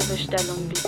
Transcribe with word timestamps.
Bestellung, 0.00 0.68
bitte. 0.68 0.83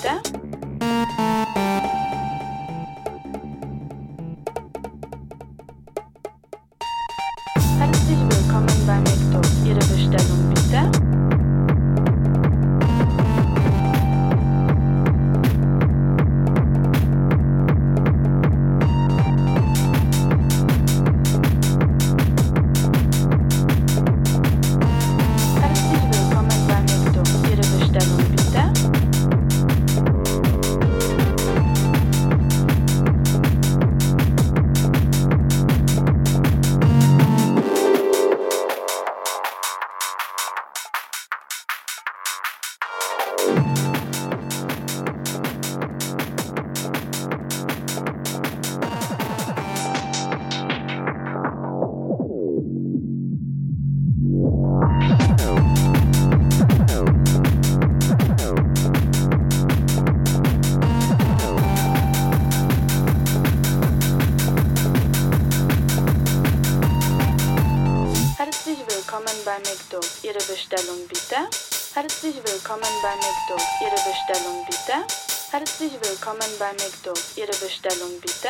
Willkommen 72.66 73.00
bei 73.00 73.14
McDo. 73.14 73.64
Ihre 73.80 73.94
Bestellung 73.94 74.64
bitte. 74.64 75.06
Herzlich 75.52 75.92
willkommen 76.02 76.50
bei 76.58 76.72
McDo. 76.72 77.14
Ihre 77.36 77.46
Bestellung 77.46 78.20
bitte. 78.20 78.48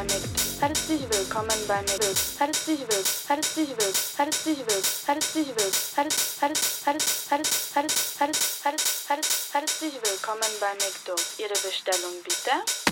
bei 0.00 0.04
mir. 0.04 0.20
Herzlich 0.60 1.02
willkommen 1.10 1.66
bei 1.66 1.82
mir. 1.82 2.14
Herzlich 2.38 2.80
willkommen. 2.80 3.10
Herzlich 3.28 3.68
willkommen. 3.68 4.16
Herzlich 4.16 5.48
willkommen. 5.48 6.10
Herzlich 6.40 6.66
willkommen. 7.28 8.30
Herzlich 9.52 9.94
willkommen 9.94 10.52
bei 10.60 10.72
McDo. 10.74 11.14
Ihre 11.38 11.54
Bestellung 11.54 12.14
bitte. 12.24 12.89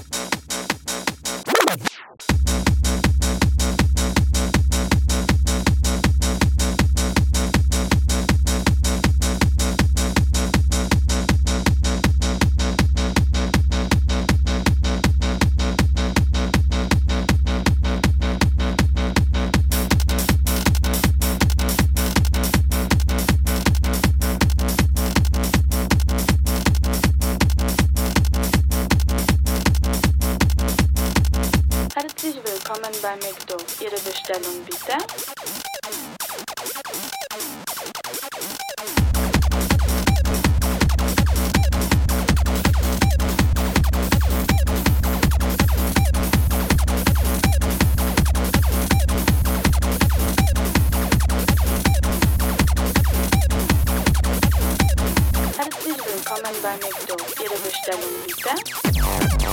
Selam 56.49 56.63
ben 56.65 56.73
Mekto. 56.73 57.43
Yere 57.43 57.55
hoş 57.55 57.83
geldin 57.87 58.09
bizden. 58.29 59.48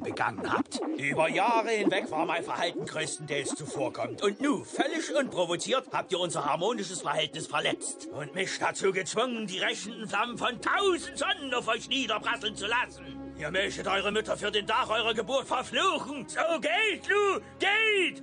Begangen 0.00 0.52
habt. 0.52 0.80
Über 0.96 1.28
Jahre 1.28 1.70
hinweg 1.70 2.10
war 2.10 2.26
mein 2.26 2.42
Verhalten 2.42 2.84
größtenteils 2.84 3.54
zuvorkommend. 3.54 4.22
Und 4.22 4.40
nun, 4.40 4.64
völlig 4.64 5.14
unprovoziert, 5.14 5.86
habt 5.92 6.12
ihr 6.12 6.20
unser 6.20 6.44
harmonisches 6.44 7.02
Verhältnis 7.02 7.46
verletzt. 7.46 8.08
Und 8.12 8.34
mich 8.34 8.58
dazu 8.58 8.92
gezwungen, 8.92 9.46
die 9.46 9.58
rächenden 9.58 10.08
Flammen 10.08 10.38
von 10.38 10.60
tausend 10.60 11.18
Sonnen 11.18 11.52
auf 11.54 11.68
euch 11.68 11.88
niederprasseln 11.88 12.56
zu 12.56 12.66
lassen. 12.66 13.04
Ihr 13.38 13.50
möchtet 13.50 13.86
eure 13.86 14.10
Mütter 14.10 14.36
für 14.36 14.50
den 14.50 14.66
Tag 14.66 14.90
eurer 14.90 15.14
Geburt 15.14 15.46
verfluchen. 15.46 16.26
So 16.28 16.60
geht, 16.60 17.08
Lu, 17.08 17.40
geht! 17.58 18.22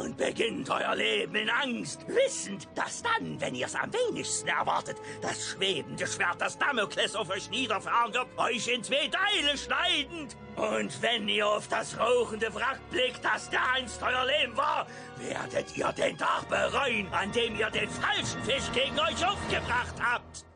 Und 0.00 0.16
beginnt 0.16 0.70
euer 0.70 0.94
Leben 0.96 1.34
in 1.34 1.50
Angst, 1.50 2.06
wissend, 2.08 2.66
dass 2.74 3.02
dann, 3.02 3.38
wenn 3.40 3.54
ihr 3.54 3.66
es 3.66 3.74
am 3.74 3.90
wenigsten 3.92 4.48
erwartet, 4.48 4.96
das 5.20 5.50
schwebende 5.50 6.06
Schwert 6.06 6.40
das 6.40 6.56
Damokles 6.56 7.14
auf 7.14 7.28
euch 7.28 7.50
niederfahren 7.50 8.14
wird, 8.14 8.26
euch 8.38 8.68
in 8.68 8.82
zwei 8.82 9.08
Teile 9.08 9.58
schneidend. 9.58 10.36
Und 10.56 11.02
wenn 11.02 11.28
ihr 11.28 11.46
auf 11.46 11.68
das 11.68 11.98
rauchende 11.98 12.54
Wrack 12.54 12.80
blickt, 12.90 13.22
das 13.22 13.50
da 13.50 13.58
einst 13.74 14.02
euer 14.02 14.24
Leben 14.24 14.56
war, 14.56 14.86
werdet 15.18 15.76
ihr 15.76 15.92
den 15.92 16.16
Tag 16.16 16.48
bereuen, 16.48 17.06
an 17.12 17.30
dem 17.32 17.58
ihr 17.58 17.70
den 17.70 17.90
falschen 17.90 18.42
Fisch 18.44 18.72
gegen 18.72 18.98
euch 18.98 19.26
aufgebracht 19.26 19.94
habt. 20.02 20.51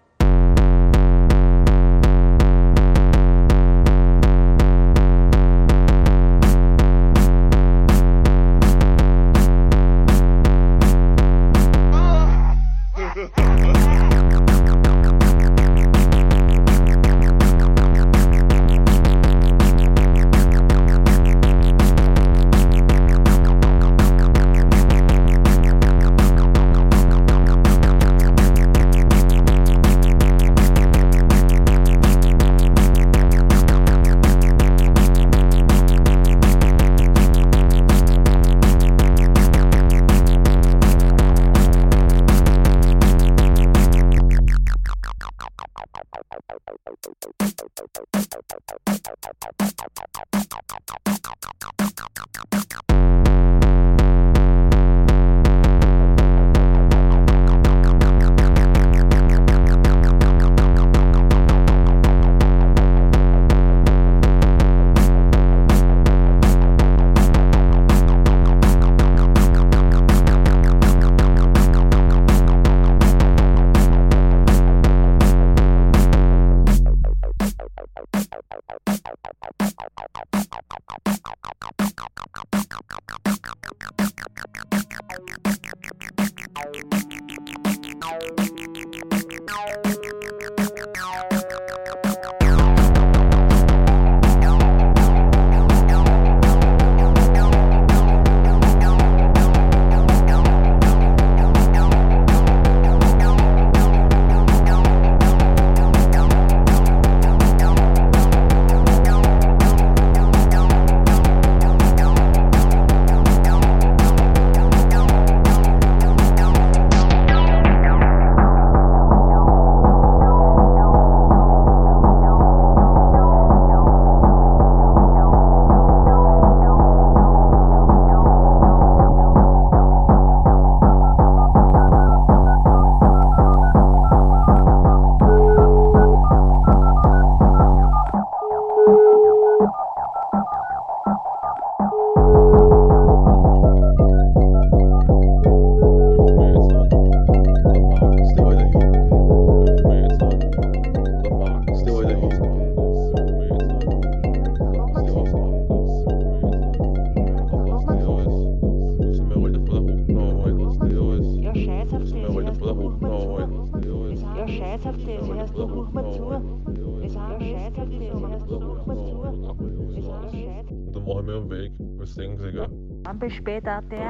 बेत 173.47 173.69
आते 173.69 173.97
हैं। 173.97 174.06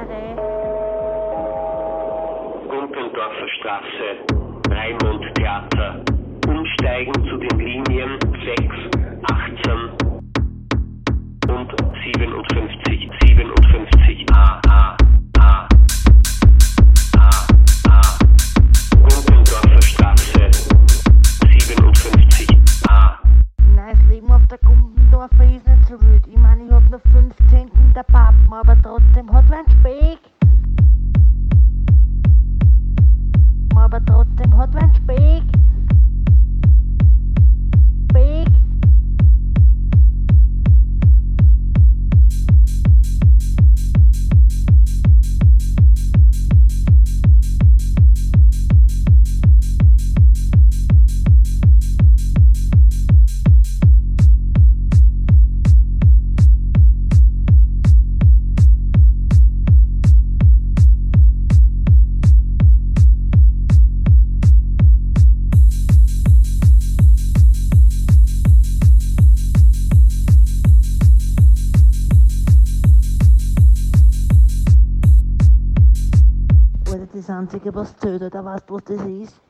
Einzige, 77.57 77.73
was 77.73 77.97
zählt, 77.97 78.21
oder 78.21 78.45
weißt 78.45 78.69
du, 78.69 78.75
was 78.75 78.83
das 78.83 79.01
ist? 79.03 79.41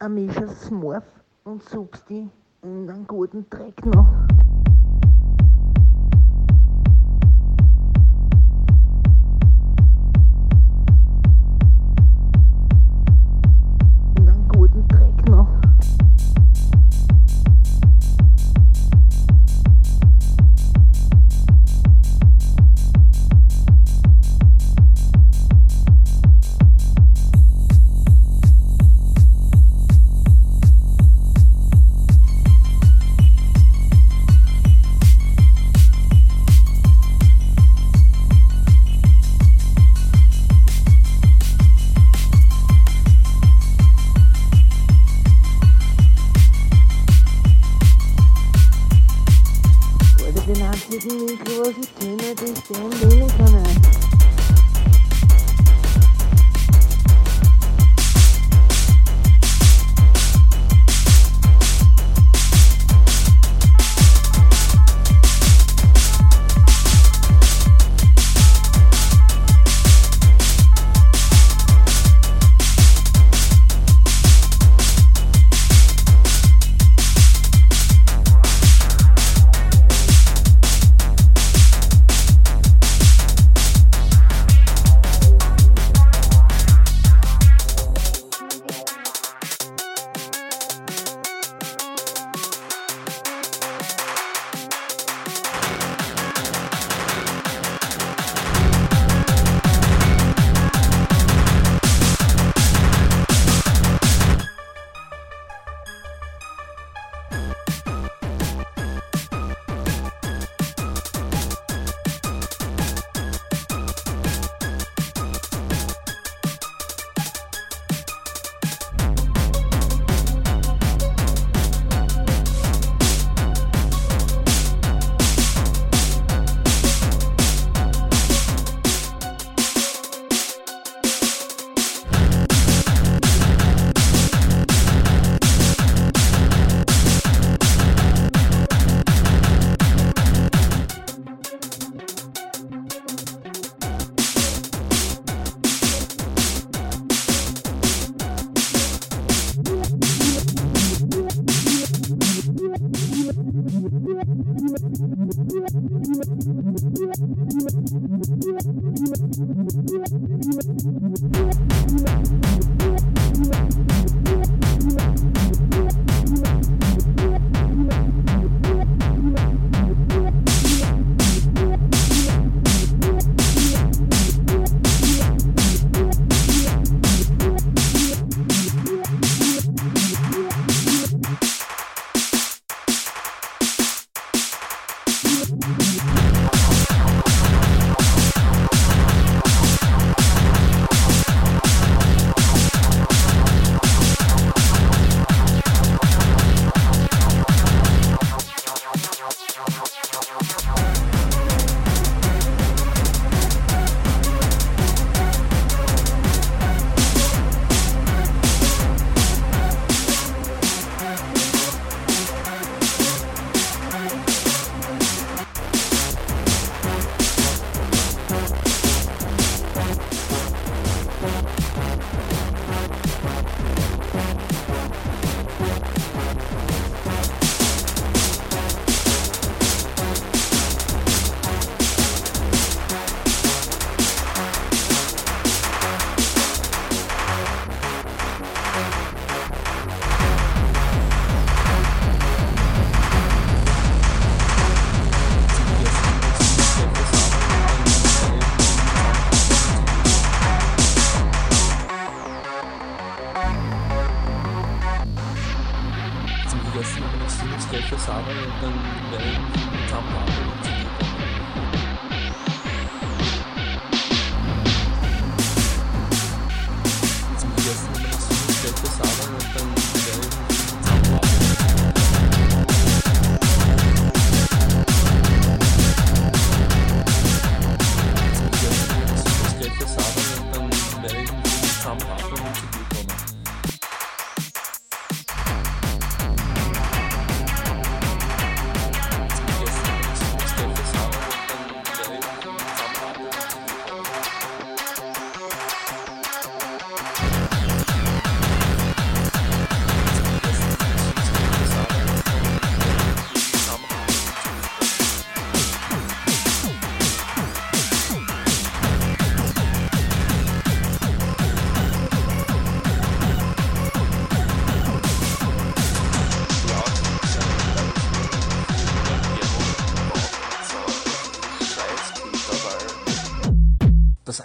Ein 0.00 0.14
Mischers 0.14 0.62
Smurf 0.62 1.04
und 1.44 1.62
suchst 1.62 2.10
die 2.10 2.28
in 2.62 2.90
einen 2.90 3.06
guten 3.06 3.48
Dreck 3.48 3.86
noch. 3.86 4.08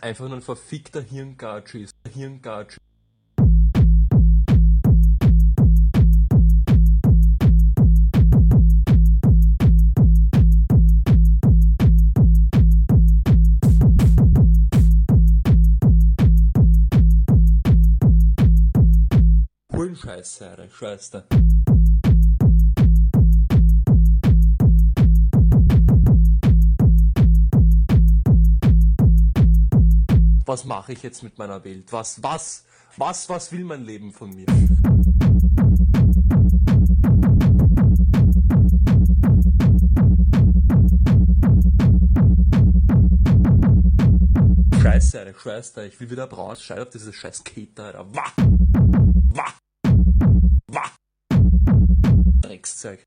Einfach 0.07 0.27
nur 0.27 0.37
ein 0.37 0.41
verfickter 0.41 1.01
Hirngatsch 1.01 1.75
ist. 1.75 1.93
Hirngatsch. 2.13 2.77
Scheiße, 19.99 20.69
Scheiße. 20.71 21.46
Was 30.47 30.63
mache 30.63 30.93
ich 30.93 31.03
jetzt 31.03 31.23
mit 31.23 31.37
meiner 31.37 31.61
Welt? 31.65 31.91
Was, 31.91 32.23
was, 32.23 32.63
was, 32.95 33.27
was 33.27 33.51
will 33.51 33.65
mein 33.65 33.83
Leben 33.83 34.13
von 34.13 34.33
mir? 34.33 34.45
Scheiße, 44.81 45.19
Alter, 45.19 45.37
Scheiße, 45.37 45.85
ich 45.85 45.99
will 45.99 46.11
wieder 46.11 46.31
raus. 46.31 46.63
Scheiß 46.63 46.79
auf 46.79 46.89
dieses 46.91 47.13
scheiß 47.13 47.43
Kater, 47.43 47.83
Alter. 47.87 48.05
Wah! 48.13 48.31
Wah! 49.33 49.53
Wah! 50.67 50.91
Dreckszeug. 52.39 53.05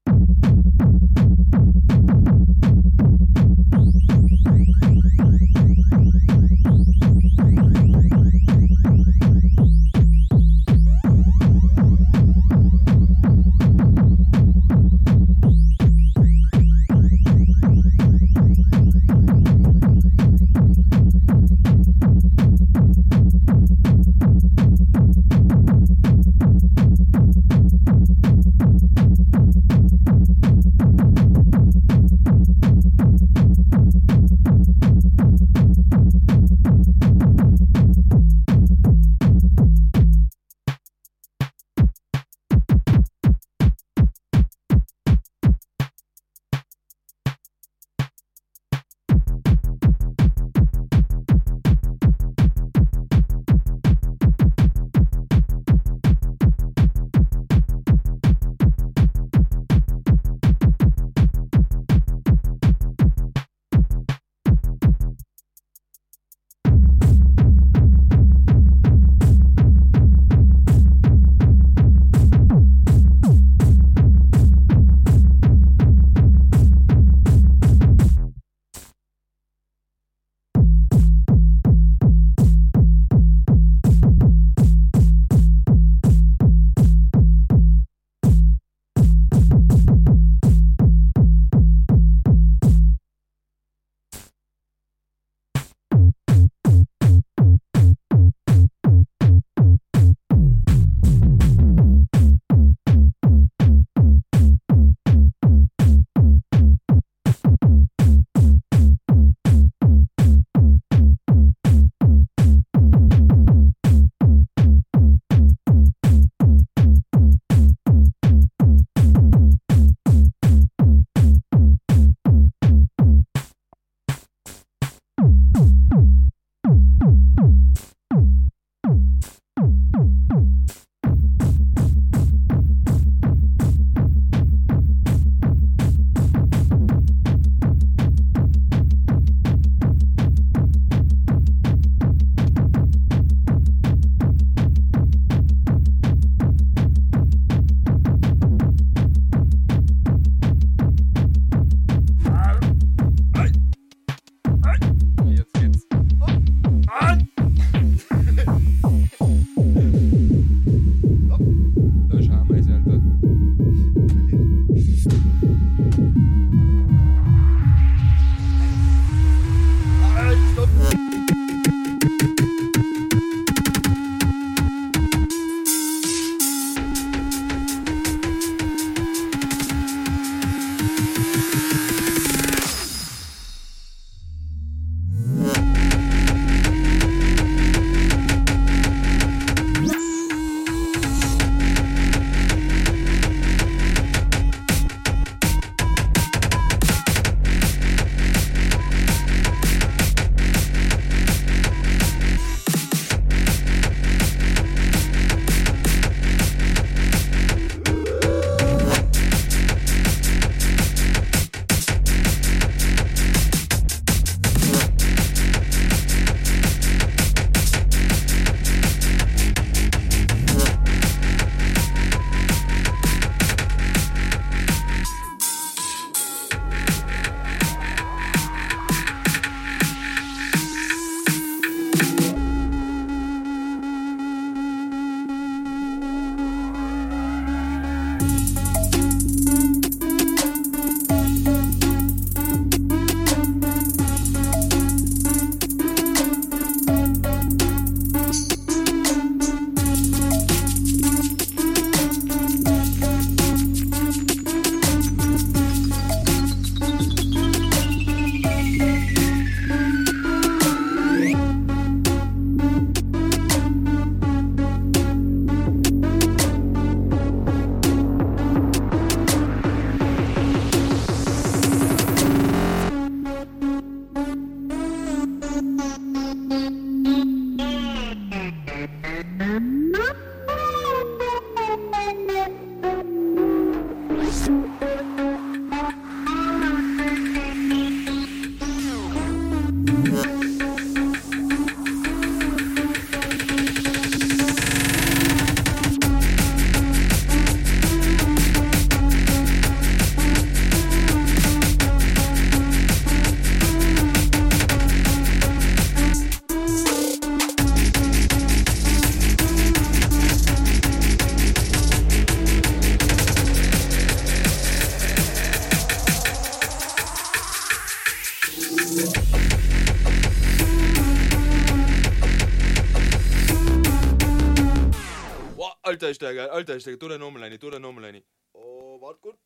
Alter 325.91 326.07
Einsteiger, 326.07 326.53
alter 326.53 326.75
Einsteiger, 326.75 327.01
tu 327.01 327.09
da 327.09 327.19
nochmal 327.19 327.43
eine, 327.43 327.59
tu 327.59 327.69
da 327.69 327.81
nochmal 327.81 328.05
eine. 328.05 328.23
Oh, 328.53 329.01
warte 329.01 329.19
kurz. 329.19 329.41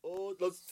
Oh, 0.00 0.28
Und 0.30 0.40
los. 0.40 0.62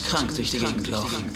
nicht 0.00 0.10
krank 0.10 0.34
durch 0.34 0.50
die 0.50 0.58
Gegend 0.58 0.88
laufen. 0.88 1.30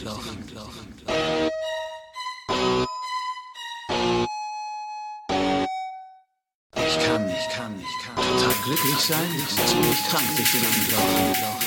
Ich 6.77 7.07
kann, 7.07 7.27
nicht, 7.27 7.51
kann, 7.51 7.77
nicht, 7.77 7.89
kann 8.05 8.15
nicht. 8.17 8.43
total 8.43 8.55
glücklich 8.65 8.99
sein, 8.99 9.47
ziemlich 9.67 10.05
krank 10.09 10.37
durch 10.37 10.51
die 10.51 10.59
Gegend 10.59 10.93
laufen. 10.93 11.64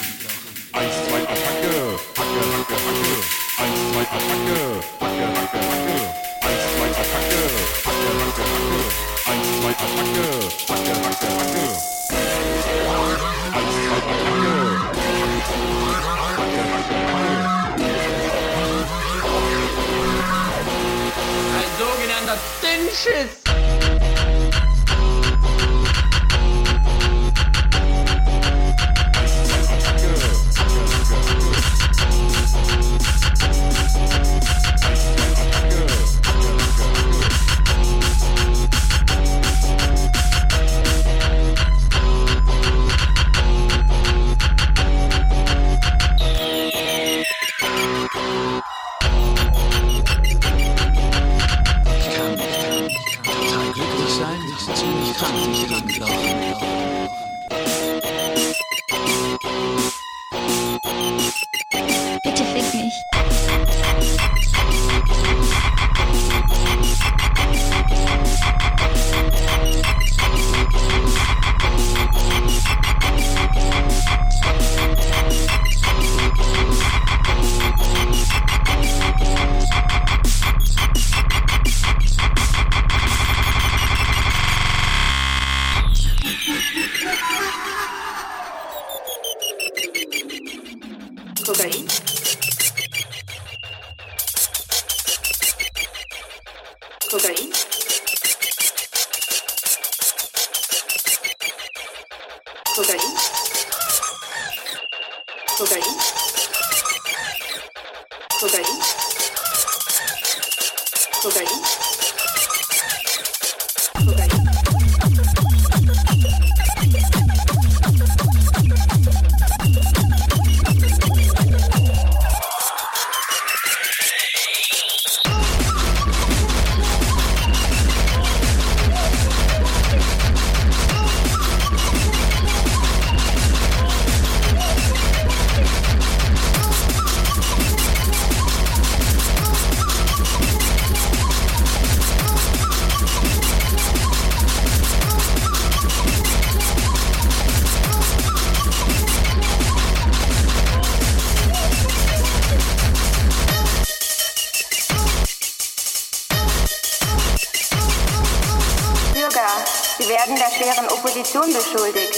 Opposition 161.37 161.53
beschuldigt. 161.53 162.15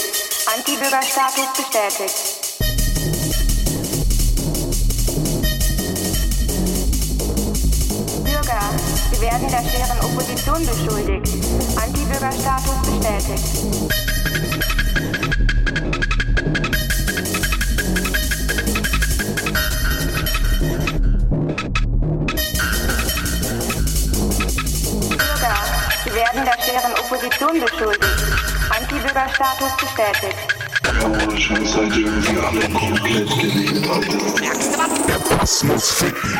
Antibürgerstatus 0.56 1.48
bestätigt. 1.54 2.14
Bürger, 8.24 8.60
Sie 9.12 9.20
werden 9.20 9.48
der 9.48 9.62
schweren 9.68 10.00
Opposition 10.00 10.66
beschuldigt. 10.66 11.28
Antibürgerstatus 11.76 12.78
bestätigt. 12.86 13.44
Bürger, 25.10 25.56
Sie 26.04 26.14
werden 26.14 26.44
der 26.44 26.58
schweren 26.62 26.92
Opposition 26.94 27.60
beschuldigt. 27.60 28.49
Diese 29.00 29.12
Überstatus 29.12 29.72
bestätigt. 29.78 30.36
Merkst 34.40 34.74
du 34.74 34.78
was? 34.78 35.06
Der 35.06 35.36
Pass 35.36 35.62
muss 35.64 35.90
ficken. 35.92 36.38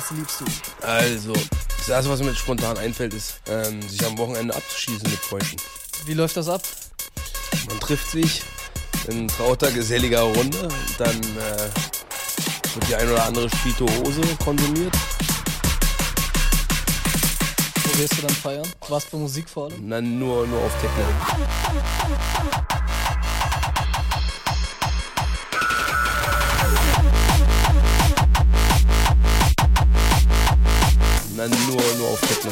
was 0.00 0.10
liebst 0.16 0.40
du? 0.40 0.44
Also, 0.86 1.32
das 1.78 1.88
erste, 1.88 2.10
was 2.10 2.22
mir 2.22 2.34
spontan 2.34 2.78
einfällt, 2.78 3.14
ist, 3.14 3.40
ähm, 3.48 3.82
sich 3.82 4.04
am 4.04 4.16
Wochenende 4.18 4.54
abzuschießen 4.54 5.10
mit 5.10 5.18
Freunden. 5.18 5.56
Wie 6.06 6.14
läuft 6.14 6.36
das 6.36 6.48
ab? 6.48 6.62
Man 7.68 7.78
trifft 7.80 8.10
sich 8.10 8.42
in 9.08 9.28
trauter, 9.28 9.70
geselliger 9.70 10.22
Runde, 10.22 10.68
dann 10.98 11.20
äh, 11.20 11.68
wird 12.74 12.88
die 12.88 12.94
ein 12.94 13.10
oder 13.10 13.24
andere 13.24 13.48
Spirituose 13.50 14.22
konsumiert. 14.42 14.94
Wo 17.84 17.98
wirst 17.98 18.18
du 18.18 18.22
dann 18.22 18.36
feiern? 18.36 18.68
Was 18.88 19.04
für 19.04 19.16
Musik 19.16 19.48
vor 19.48 19.66
allem? 19.66 19.88
Nein, 19.88 20.18
nur, 20.18 20.46
nur 20.46 20.60
auf 20.60 20.72
Techno. 20.80 21.04
nur, 31.48 31.80
nur 31.96 32.08
auf 32.08 32.20
Techno. 32.20 32.50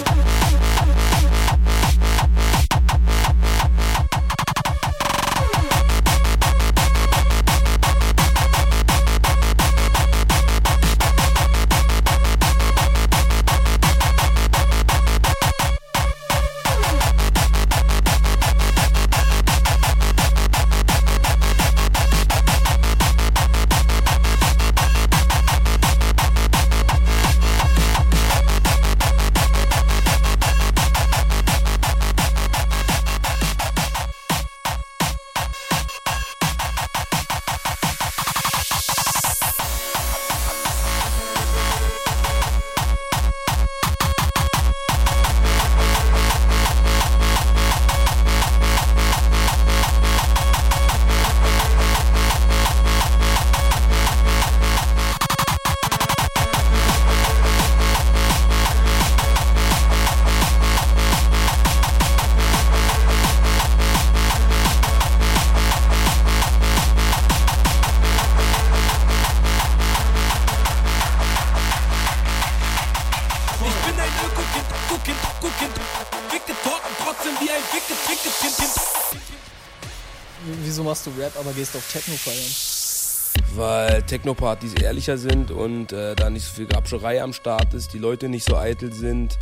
aber 81.38 81.52
gehst 81.52 81.76
auf 81.76 81.86
Techno 81.90 82.14
feiern. 82.14 83.54
Weil 83.54 84.02
Techno-Partys 84.02 84.74
ehrlicher 84.74 85.16
sind 85.16 85.50
und 85.50 85.92
äh, 85.92 86.14
da 86.14 86.28
nicht 86.30 86.44
so 86.44 86.54
viel 86.54 86.66
Grabscherei 86.66 87.22
am 87.22 87.32
Start 87.32 87.72
ist, 87.74 87.92
die 87.92 87.98
Leute 87.98 88.28
nicht 88.28 88.46
so 88.46 88.56
eitel 88.56 88.92
sind. 88.92 89.38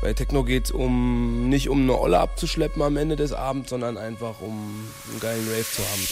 Bei 0.00 0.12
Techno 0.14 0.42
geht 0.42 0.66
es 0.66 0.70
um, 0.72 1.48
nicht 1.48 1.68
um 1.68 1.82
eine 1.82 1.96
Olle 1.96 2.18
abzuschleppen 2.18 2.82
am 2.82 2.96
Ende 2.96 3.14
des 3.14 3.32
Abends, 3.32 3.70
sondern 3.70 3.96
einfach 3.96 4.40
um 4.40 4.88
einen 5.08 5.20
geilen 5.20 5.46
Rave 5.48 5.64
zu 5.64 5.82
haben. 5.82 6.02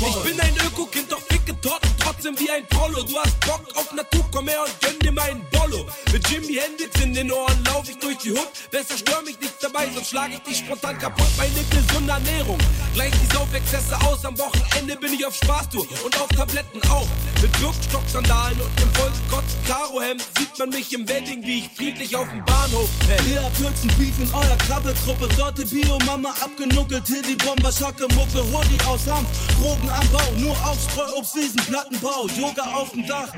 Ich 0.00 0.22
bin 0.22 0.40
ein 0.40 0.54
Öko-Kind, 0.66 1.12
doch 1.12 1.20
dicke 1.28 1.60
Torten, 1.60 1.90
trotzdem 1.98 2.38
wie 2.38 2.50
ein 2.50 2.66
Trollo. 2.70 3.02
Du 3.02 3.18
hast 3.18 3.38
Bock 3.40 3.66
auf 3.74 3.92
Natur, 3.92 4.24
komm 4.32 4.48
her 4.48 4.64
und 4.64 4.80
gönn 4.80 4.98
dir 5.00 5.12
meinen 5.12 5.44
Bollo. 5.50 5.86
Mit 6.10 6.26
Jimmy 6.30 6.54
Hendrix 6.54 7.00
in 7.02 7.12
den 7.12 7.30
Ohren 7.30 7.64
lauf 7.64 7.86
ich 7.86 7.98
durch 7.98 8.16
die 8.16 8.30
Hut, 8.30 8.48
besser 8.70 8.96
stör 8.96 9.20
mich 9.22 9.38
nicht 9.40 9.59
dabei, 9.62 9.88
sonst 9.94 10.10
schlag 10.10 10.30
ich 10.32 10.40
dich 10.40 10.58
spontan 10.58 10.98
kaputt. 10.98 11.26
Meine 11.36 11.62
gesunde 11.70 12.12
Ernährung 12.12 12.58
gleicht 12.94 13.14
die 13.20 13.34
Saufexzesse 13.34 13.96
aus. 14.02 14.24
Am 14.24 14.36
Wochenende 14.38 14.96
bin 14.96 15.12
ich 15.12 15.26
auf 15.26 15.34
Spaßtour 15.34 15.86
und 16.04 16.20
auf 16.20 16.28
Tabletten 16.28 16.80
auch. 16.90 17.06
Mit 17.40 17.60
Wirkstock-Sandalen 17.60 18.60
und 18.60 18.70
einem 18.80 18.94
vollgekotzten 18.94 19.64
Karohemd 19.66 20.24
sieht 20.38 20.58
man 20.58 20.68
mich 20.70 20.92
im 20.92 21.08
Wedding, 21.08 21.42
wie 21.42 21.58
ich 21.60 21.70
friedlich 21.74 22.14
auf 22.16 22.28
dem 22.28 22.44
Bahnhof 22.44 22.88
penne. 23.06 23.28
Ihr 23.28 23.42
habt 23.42 23.58
höchsten 23.58 23.88
Beef 23.98 24.18
in 24.18 24.32
eurer 24.34 24.56
Krabbeltruppe. 24.66 25.28
Sorte 25.36 25.66
Bio, 25.66 25.98
Mama 26.06 26.30
abgenuckelt. 26.40 27.06
Hildi 27.06 27.36
Bomber, 27.36 27.72
Schocke, 27.72 28.06
Mucke, 28.14 28.42
Hoodie 28.52 28.78
aus 28.86 29.06
Hanf. 29.06 29.28
Drogenanbau, 29.60 30.32
nur 30.36 30.52
auf 30.66 30.78
Streuobstwiesen, 30.90 31.60
Plattenbau. 31.66 32.26
Yoga 32.28 32.62
auf 32.74 32.90
dem 32.90 33.06
Dach. 33.06 33.32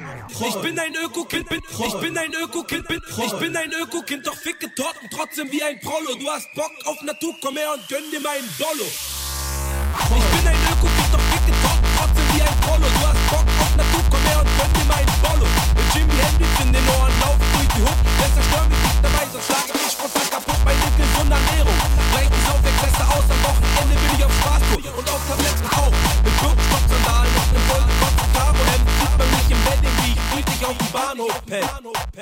Ich 0.47 0.55
bin 0.57 0.79
ein 0.79 0.95
Öko-Kind, 1.05 1.49
bin, 1.49 1.61
ich 1.87 1.95
bin 1.95 2.19
ein 2.19 2.33
Öko-Kind, 2.43 2.89
bin, 2.89 3.01
ich 3.25 3.33
bin 3.35 3.57
ein 3.57 3.73
Öko-Kind, 3.73 4.27
doch 4.27 4.37
ficke 4.37 4.73
Torten 4.75 5.09
trotzdem 5.11 5.51
wie 5.51 5.63
ein 5.63 5.79
Prollo. 5.81 6.12
Du 6.13 6.29
hast 6.29 6.53
Bock 6.53 6.73
auf 6.85 7.01
Natur, 7.01 7.35
komm 7.41 7.57
her 7.57 7.73
und 7.73 7.89
gönn 7.89 8.05
dir 8.13 8.21
meinen 8.21 8.45
Bollo. 8.61 8.85
Ich 8.85 10.27
bin 10.29 10.45
ein 10.45 10.61
Öko-Kind, 10.69 11.09
doch 11.09 11.25
ficke 11.33 11.57
Torten 11.65 11.89
trotzdem 11.97 12.27
wie 12.37 12.43
ein 12.43 12.57
Prollo. 12.61 12.85
Du 12.85 13.01
hast 13.09 13.23
Bock 13.33 13.49
auf 13.49 13.73
Natur, 13.81 14.05
komm 14.13 14.21
her 14.29 14.39
und 14.45 14.51
gönn 14.61 14.73
dir 14.77 14.89
meinen 14.93 15.15
Bollo. 15.25 15.49
Mit 15.73 15.89
Jimmy 15.97 16.13
Hendrix 16.13 16.53
in 16.61 16.69
den 16.69 16.85
Ohren 17.01 17.17
lauf 17.17 17.41
ich 17.41 17.53
durch 17.57 17.71
die 17.73 17.83
Hut. 17.89 17.99
Besser 18.21 18.45
stör 18.45 18.65
mich 18.69 18.77
nicht 18.77 19.01
dabei, 19.01 19.25
sonst 19.33 19.47
schlag 19.49 19.65
ich 19.73 19.81
dich 19.81 19.93
spontan 19.97 20.29
kaputt. 20.29 20.61
Meine 20.69 20.89
gesunde 21.01 21.33
Ernährung 21.33 21.79
gleicht 22.13 22.33
die 22.37 22.45
Saufexzesse 22.45 23.05
aus. 23.09 23.27
Am 23.33 23.41
Wochenende 23.49 23.95
bin 23.97 24.11
ich 24.13 24.23
auf 24.29 24.35
Spaßtour 24.37 24.93
und 24.93 25.07
auf 25.09 25.23
Tabletten 25.33 25.69
auch. 25.81 25.95
Mit 26.29 26.35
Birkenstock-Sandalen 26.45 27.33
und 27.41 27.49
einem 27.57 27.65
vollgekotzten 27.73 28.29
Karohemd 28.37 28.85
sieht 29.01 29.15
man 29.17 29.29
mich 29.33 29.49
im 29.49 29.61
Wedding, 29.65 29.97
wie 30.05 30.13
ich 30.13 30.23
friedlich 30.29 30.61
auf 30.61 30.77
dem 30.77 30.91
Bahnhof 30.93 31.37
penn. 31.49 31.67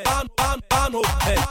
Bahn, 0.07 0.27
Bahn, 0.39 0.59
Bahnhof 0.71 1.11
penn. 1.27 1.43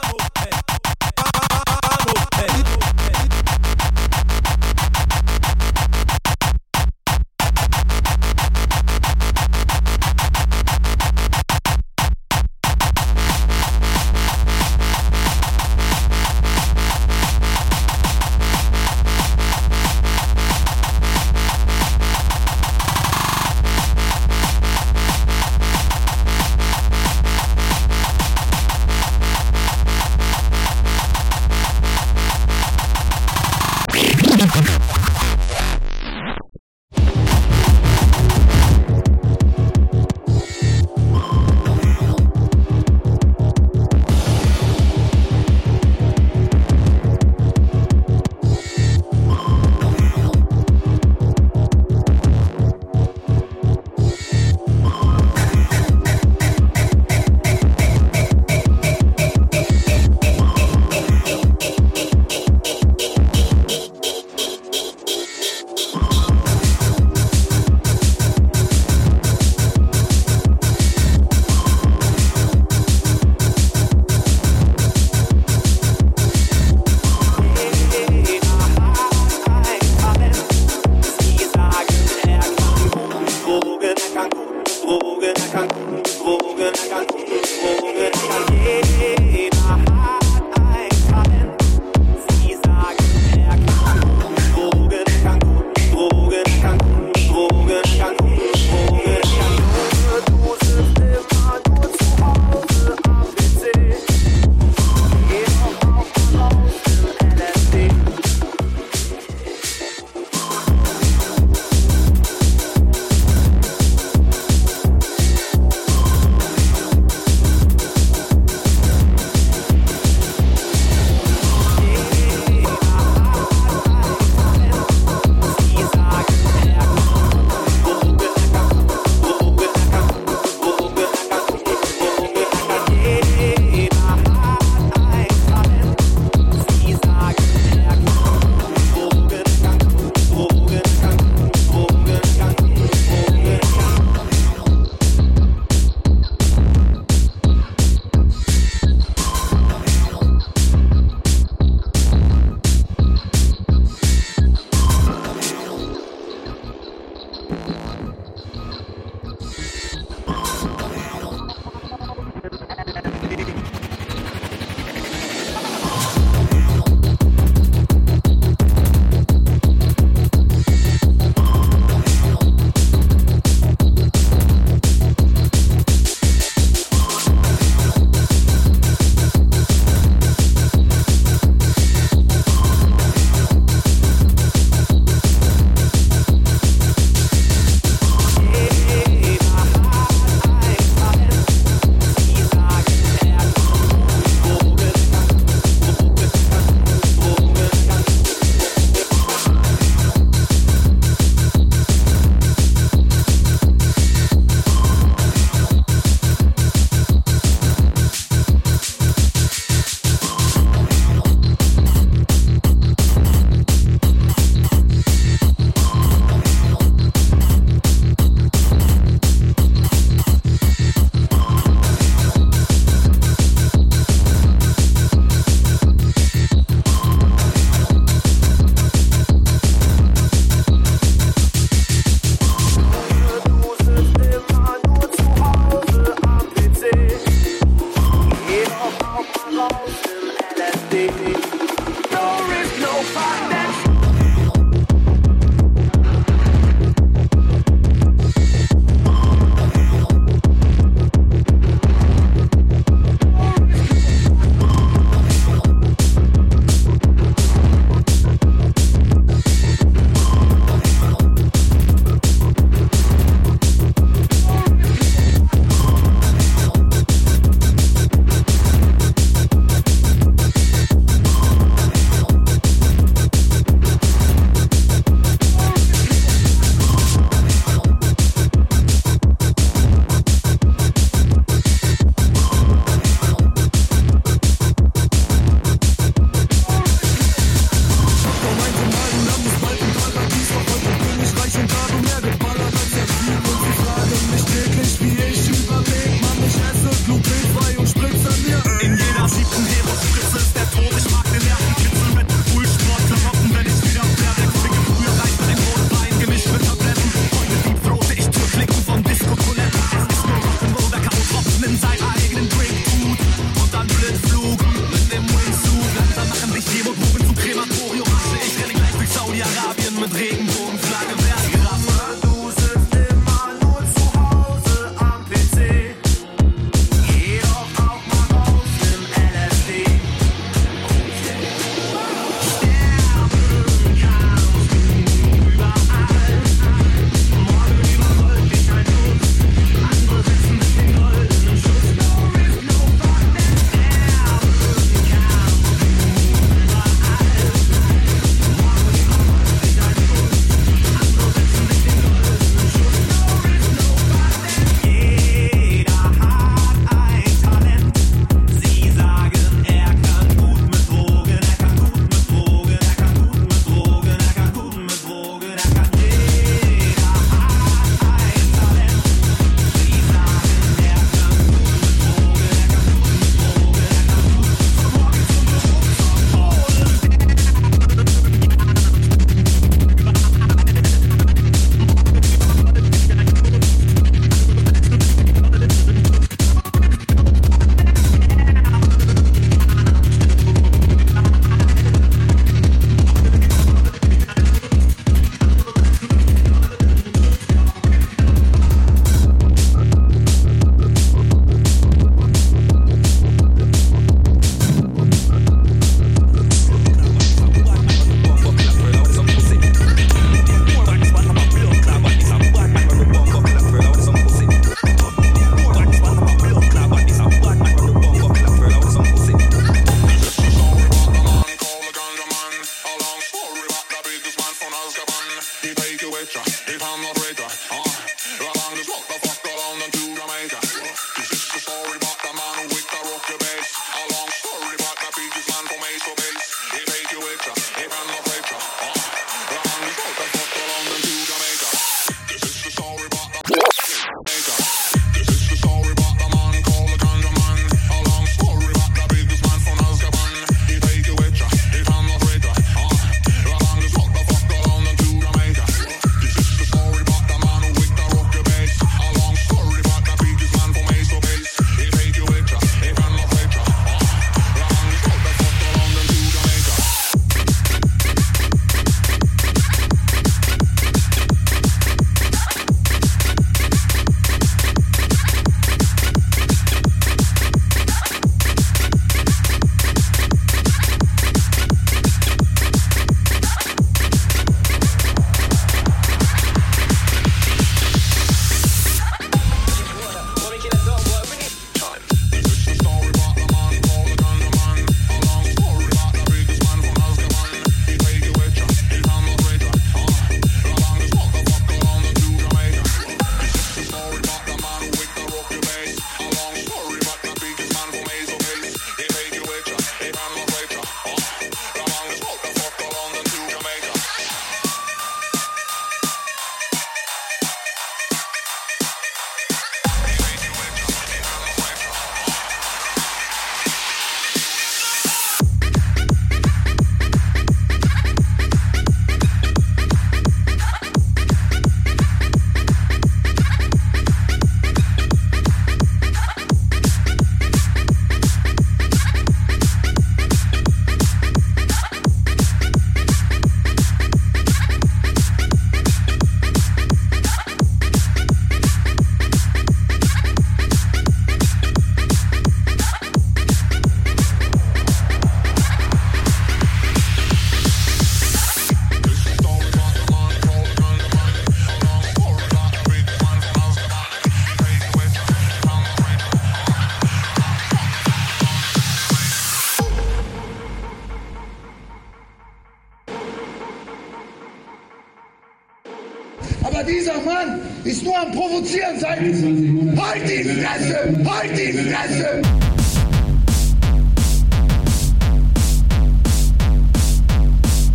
Aber 576.80 576.90
dieser 576.90 577.20
Mann 577.20 577.60
ist 577.84 578.02
nur 578.02 578.18
am 578.18 578.32
Provozieren 578.32 578.98
seit. 578.98 579.18
Halt 579.18 580.22
die 580.24 580.44
Fresse! 580.44 581.14
Halt 581.26 581.58
die 581.58 581.72
Fresse! 581.72 582.42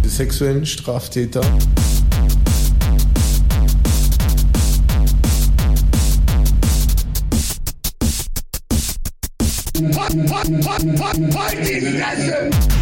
sexuellen 0.04 0.66
Straftäter. 0.66 1.42
Halt, 9.82 10.32
halt, 10.32 10.68
halt, 10.68 11.02
halt, 11.02 11.36
halt 11.36 11.60
die 11.68 11.82
Fresse! 11.82 12.75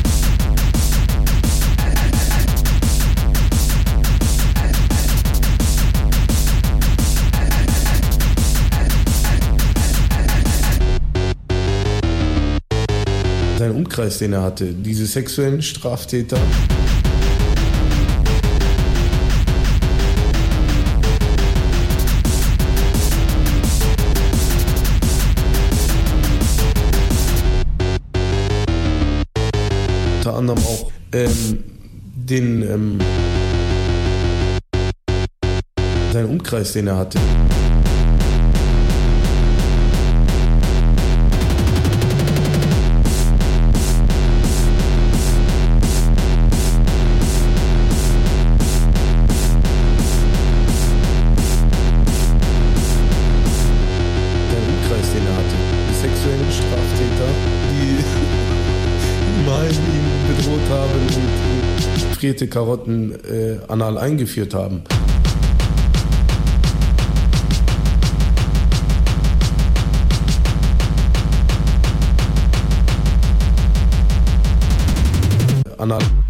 Sein 13.63 13.75
Umkreis, 13.75 14.17
den 14.17 14.33
er 14.33 14.41
hatte, 14.41 14.73
diese 14.73 15.05
sexuellen 15.05 15.61
Straftäter. 15.61 16.37
Unter 30.17 30.35
anderem 30.35 30.59
auch 30.59 30.91
ähm, 31.13 31.63
den 32.15 32.63
ähm, 32.63 32.99
sein 36.11 36.25
Umkreis, 36.25 36.73
den 36.73 36.87
er 36.87 36.97
hatte. 36.97 37.17
Und 62.23 62.29
äh, 62.29 62.33
frierte 62.33 62.47
Karotten 62.47 63.11
äh, 63.25 63.59
anal 63.67 63.97
eingeführt 63.97 64.53
haben. 64.53 64.83
Anal. 75.77 76.22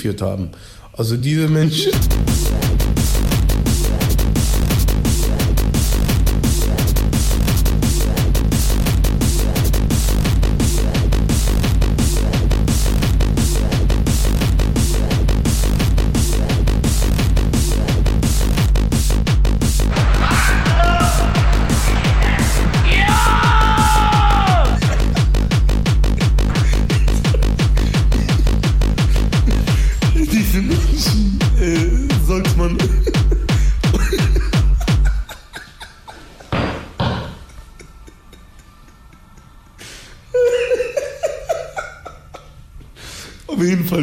Anal 0.00 0.10
eingeführt 0.10 0.22
haben. 0.22 0.50
Also 0.92 1.16
diese 1.16 1.48
Menschen. 1.48 1.92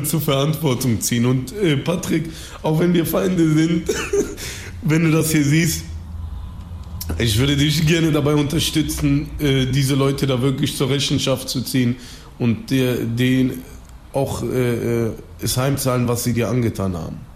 Zur 0.08 0.22
Verantwortung 0.22 1.02
ziehen. 1.02 1.26
Und 1.26 1.54
äh, 1.54 1.78
Patrick, 1.78 2.30
auch 2.64 2.80
wenn 2.80 2.94
wir 2.94 3.06
Feinde 3.06 3.48
sind, 3.54 3.84
wenn 4.82 5.04
du 5.04 5.12
das 5.12 5.32
hier 5.32 5.44
siehst, 5.44 5.84
ich 7.18 7.38
würde 7.38 7.56
dich 7.56 7.86
gerne 7.88 8.12
dabei 8.12 8.36
unterstützen, 8.36 9.30
äh, 9.40 9.66
diese 9.66 9.96
Leute 9.96 10.28
da 10.28 10.42
wirklich 10.42 10.76
zur 10.76 10.90
Rechenschaft 10.90 11.50
zu 11.50 11.62
ziehen 11.62 11.96
und 12.38 12.70
denen 12.70 13.64
auch 14.14 14.44
äh, 14.44 15.06
äh, 15.06 15.12
es 15.40 15.58
heimzahlen, 15.58 16.08
was 16.08 16.24
sie 16.24 16.34
dir 16.34 16.50
angetan 16.50 16.96
haben. 16.96 17.27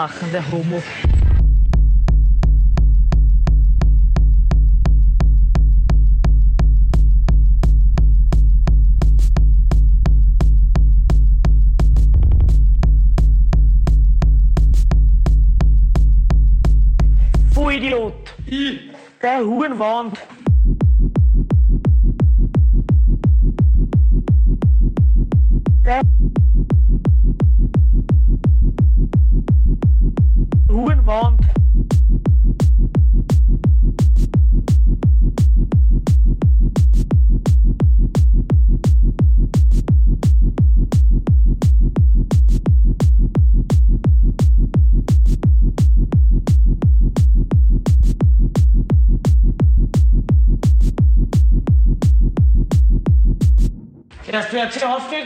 mag 0.00 0.30
de 0.30 0.40
homo. 0.50 0.80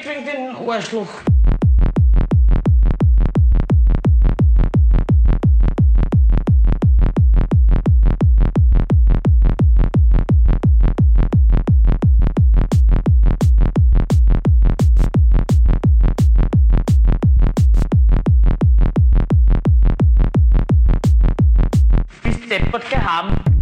weg 0.07 0.27
wegen 0.27 0.69
Arschloch. 0.69 1.23
Bist 22.23 22.51
deppert 22.51 22.91
gehabt. 22.91 23.54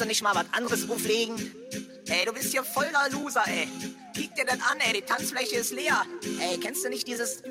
Kannst 0.00 0.08
du 0.08 0.12
nicht 0.12 0.22
mal 0.22 0.34
was 0.34 0.46
anderes 0.52 0.88
auflegen? 0.88 1.36
Ey, 2.06 2.24
du 2.24 2.32
bist 2.32 2.52
hier 2.52 2.64
voller 2.64 3.10
Loser, 3.10 3.44
ey. 3.46 3.68
Kick 4.14 4.34
dir 4.34 4.46
das 4.46 4.58
an, 4.62 4.78
ey, 4.80 4.94
die 4.94 5.02
Tanzfläche 5.02 5.56
ist 5.56 5.72
leer. 5.72 6.06
Ey, 6.40 6.56
kennst 6.58 6.82
du 6.82 6.88
nicht 6.88 7.06
dieses 7.06 7.42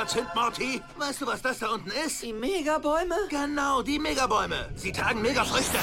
deppert 0.00 0.10
sind, 0.10 0.34
Morty? 0.34 0.82
Weißt 0.96 1.20
du, 1.20 1.26
was 1.26 1.42
das 1.42 1.58
da 1.58 1.68
unten 1.68 1.90
ist? 2.06 2.22
Die 2.22 2.32
Megabäume? 2.32 3.14
Genau, 3.28 3.82
die 3.82 3.98
Megabäume. 3.98 4.68
Sie 4.74 4.92
tragen 4.92 5.20
Megafrüchte. 5.20 5.78